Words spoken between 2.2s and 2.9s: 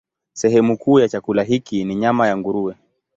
ya nguruwe.